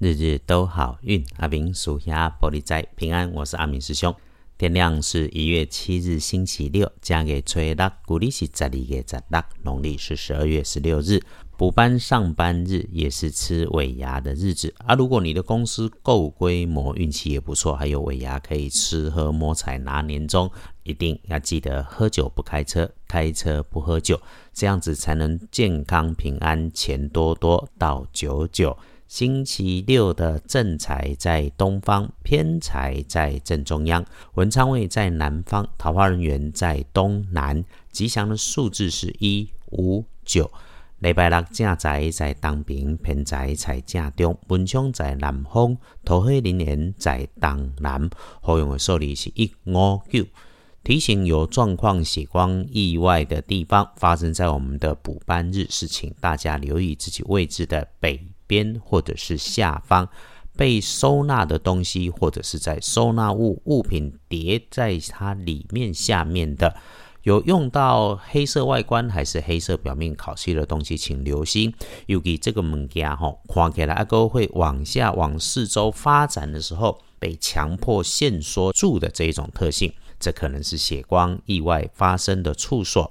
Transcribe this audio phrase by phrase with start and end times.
[0.00, 4.14] 日日都好运，阿明属下玻璃仔平安，我是阿明师兄。
[4.56, 11.20] 天亮是一月七日星期六，加给吹六，古历是十二月十六，农历是十二月十六日，
[11.58, 14.94] 补班上班日，也是吃尾牙的日子啊。
[14.94, 20.50] 如果你的公司够规模，运气也不错，还有尾牙可以吃喝摸彩拿年终，
[20.82, 24.18] 一定要记得喝酒不开车，开车不喝酒，
[24.54, 28.74] 这样子才能健康平安，钱多多到九九。
[29.10, 37.64] 星期六的正财在东方，偏财在正中央，文昌位在南方，桃花人员在东南。
[37.90, 40.48] 吉祥的数字是一五九。
[41.00, 48.08] 礼拜六正财在东边，偏财在正中，文昌在南方，桃花人员在东南。
[48.40, 50.24] 好用的数字是一五九。
[50.84, 58.24] 提醒有状况、喜光意外的地方发生在我们的补班日，是请大家留意自己位置的北。
[58.50, 60.08] 边或者是下方
[60.56, 66.74] 被收纳的东西，或者是在收纳物物品叠在它里面下面的，
[67.22, 71.72] 有用到黑色外观还是黑色表面烤漆的东西，请留心。
[72.06, 83.10] 尤其这个物件哈，看起来阿哥会往下往四周发展的时候，被强迫限缩住的这一种特性，这可能是血光意外发生的处所。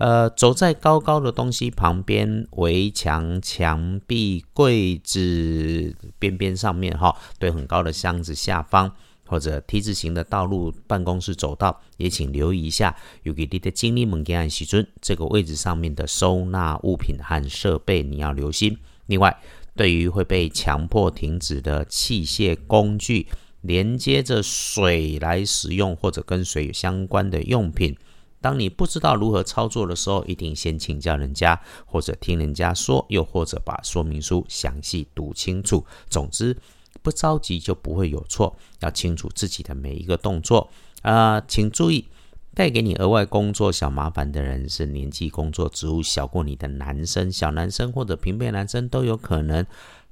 [0.00, 8.90] 呃，走在高高的东西旁边，围墙、墙壁、柜子边边上面，哈，对，很高的箱子下方，
[9.26, 12.96] 或者 T 字形的道路、办公室走道，也请留意一下。
[13.24, 18.78] 有给你的经理们给按喜尊，这个位置上面的收纳物品和设备，你要留心。
[19.04, 19.38] 另外，
[19.76, 23.26] 对于会被强迫停止的器械工具，
[23.60, 27.94] 连接着水来使用，或者跟水相关的用品。
[28.40, 35.84] 当你不知道如何操作的时候，一定先请教人家，或者听人家说，又或者把说明书详细读清楚。
[36.08, 36.56] 总之，
[37.02, 40.70] 不着急就不会有错，要清楚自己的每一个动作。
[41.02, 42.06] 啊，请注意，
[42.54, 49.66] 带给你额外工作小麻烦的人是年纪、工作职务小过你的男生、小男生或者平辈男生都有可能，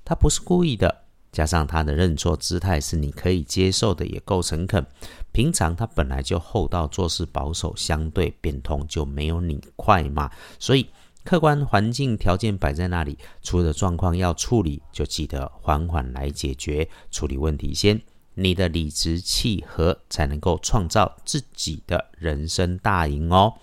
[0.05, 1.03] 他不是故意的。
[1.31, 4.85] 加上他的认错姿态是你可以接受的，也够诚恳。
[5.33, 10.31] 平常他本来就厚道，做事保守，相对变通就没有你快嘛。
[10.59, 10.89] 所以
[11.25, 18.01] 客观环境条件摆在那里，出了状况要处理，就记得缓缓来解决，处理问题先。
[18.35, 23.55] 你的理直气和，才能够创造自己的人生大赢哦。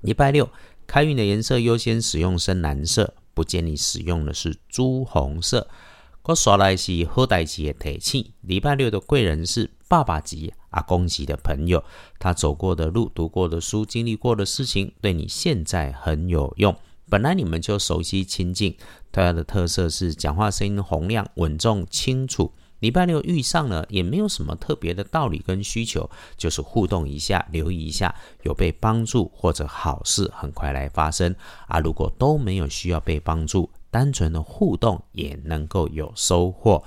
[0.00, 0.48] 礼拜六
[0.86, 5.68] 开运的颜色优先使用深蓝色，不建议使用的是朱红色。
[6.24, 8.32] 我刷来是后代级的铁器。
[8.42, 11.82] 礼拜六的贵人是爸爸级、阿公级的朋友，
[12.20, 16.76] 他走过的路、读过的书、经历过的事情，对你现在很有用。
[17.10, 18.76] 本来你们就熟悉亲近，
[19.10, 22.52] 他的特色是讲话声音洪亮、稳重、清楚。
[22.78, 31.34] 礼拜六遇上了，也没有什么特别的道理跟需求，就是互动一下，留意一下，有被帮助或者好事很快来发生。
[31.66, 33.68] 啊，如果都没有需要被帮助。
[33.92, 36.82] 单纯的互动也能够有收获。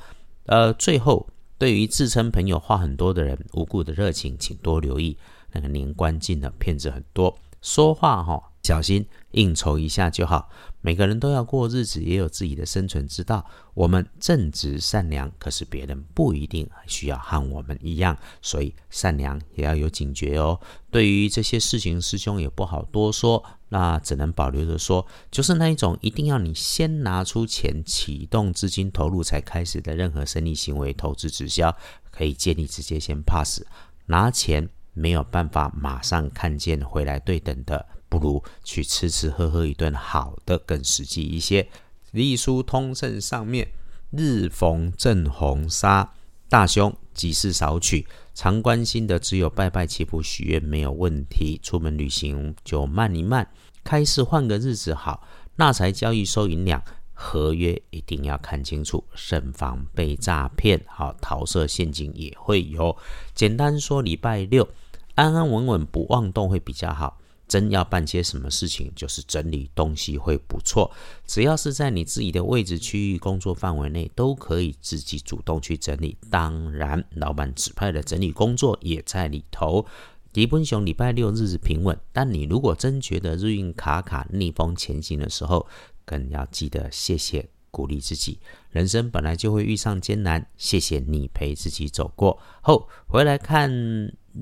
[0.48, 1.30] 呃，最后，
[1.60, 5.18] 对于自称朋友话很多的人，无故的热情，请多留意。
[5.52, 8.52] 那个年关近了，骗子很多，说话哈。
[8.66, 10.50] 小心应酬一下就好。
[10.82, 13.46] 每个人都要过日子，也有自己的生存之道。
[13.76, 20.60] 我们正直善良，可是别人不一定需要和我们一样，所以善良也要有警觉哦。
[20.90, 31.76] 对于这些事情，师兄也不好多说，那只能保留着说，就是那一种一定要你先拿出钱启动资金投入才开始的任何生意行为、投资直销，
[32.12, 33.62] 可以建议直接先 pass。
[34.08, 37.88] 拿钱没有办法马上看见回来对等的。
[38.18, 41.68] 不如去吃吃喝喝一顿好的更实际一些。
[42.12, 43.68] 隶书通胜上面，
[44.12, 46.14] 日逢正红杀
[46.48, 48.08] 大凶，吉事少取。
[48.34, 53.50] 常关心的只有拜拜祈福许愿没有问题，出门旅行就慢一慢。
[53.84, 55.28] 开市换个日子好，
[55.58, 56.82] 纳财交易收银两，
[57.14, 60.82] 合约一定要看清楚，慎防被诈骗。
[60.88, 62.96] 好，桃色陷阱也会有。
[63.34, 64.68] 简单说，礼拜六
[65.16, 67.20] 安安稳稳不妄动会比较好。
[67.48, 70.92] 真要办些什么事情，就是整理东西会不错。
[71.26, 76.18] 只要是在你自己的位置、区域、工作范围内，都可以自己主动去整理。
[76.30, 79.86] 当然，老板指派的整理工作也在里头。
[80.34, 85.66] 迪本雄礼拜六日子平稳，但你如果真觉得日运卡卡、逆风前行的时候，
[86.04, 88.40] 更要记得谢谢鼓励自己。
[88.70, 92.90] 人生本来就会遇上艰难，谢谢你陪自己走过后。
[93.08, 93.72] 回来看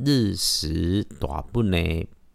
[0.03, 1.77] 日食短不呢？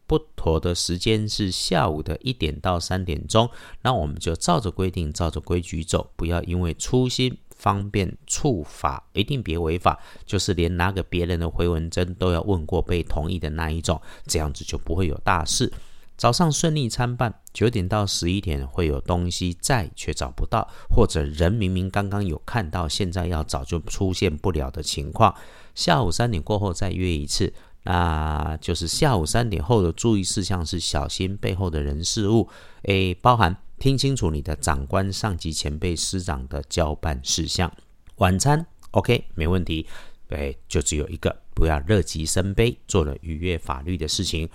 [0.09, 3.49] 不妥的时间是下午的一点到三点钟，
[3.83, 15.71] 那我们就照着规定、照着规矩走，不要因为粗心方便触法，一定别违法，就是连拿给别人的回文针都要问过被同意的那一种，这样子就不会有大事。
[16.17, 25.33] 早上顺利参办，九点到十一点会有东西在却找不到，或者人明明刚刚有看到，现在要找就出现不了的情况。
[25.77, 27.55] 下午三点过后再约一次，
[27.91, 32.47] 那就是下午三点后的注意事项是小心背后的人事物，
[32.83, 37.73] 诶，包含听清楚你的长官、上级、前辈、师长的交办事项。
[38.17, 39.87] 晚餐 OK 没问题，
[40.29, 44.47] 对，就只有一个，不要乐极生悲，做了逾越法律的事情。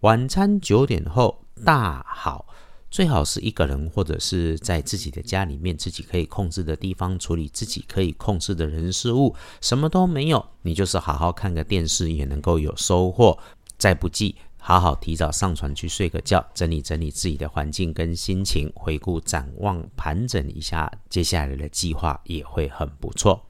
[0.00, 2.46] 晚餐九点后大好，
[2.92, 9.34] 最好是一个人或者是在自己的家里面，自己可以控制的地方处理自己可以控制的人事物。
[9.62, 13.38] 什么都没有，你就是好好看个电视也能够有收获。
[13.78, 23.42] 再不济，好好提早上床去睡个觉，整理整理自己的环境跟心情，回顾展望盘整一下接下来的计划，也会很不错。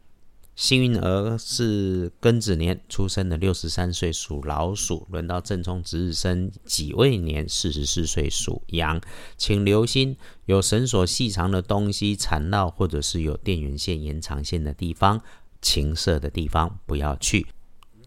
[0.55, 5.07] 幸运儿是庚子年出生的，六十三岁属老鼠。
[5.11, 9.01] 轮到正冲值日生己未年，四十四岁属羊。
[9.39, 15.23] 请留心有绳索细长的东西缠绕，或者是有电源线延长线的地方，
[15.63, 17.47] 情色的地方不要去。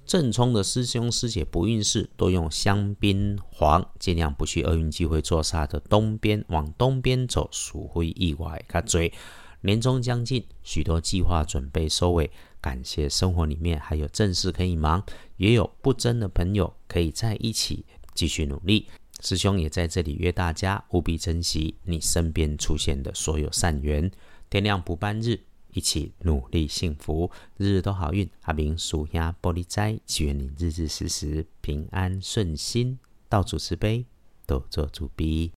[0.06, 9.12] 正冲的师兄师姐不运势，多用香槟黄，尽量不去厄运机会坐煞的东边，往东边走，属会意外卡追。
[9.62, 12.30] 年终将近，许多计划准备收尾。
[12.62, 15.04] 感谢生活里面还有正事可以忙，
[15.38, 18.88] 也有不争的朋友可以在一起继续努力。
[19.22, 24.12] 师兄也在这里约大家，务必珍惜你身边出现的所有善缘。
[24.50, 25.40] 天亮不半日，
[25.74, 28.30] 一起努力幸福，日日都好运。
[28.42, 32.98] 阿明属鸭玻璃斋，祈愿你日日时时平安顺心，
[33.30, 34.06] 到处慈悲，
[34.48, 35.52] 多做主逼。